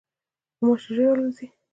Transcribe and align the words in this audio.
غوماشې 0.57 0.89
ژر 0.95 1.07
الوزي. 1.19 1.47